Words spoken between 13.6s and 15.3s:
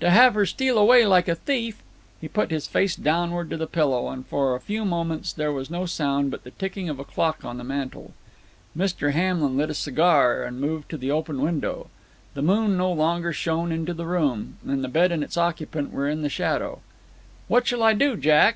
into the room, and the bed and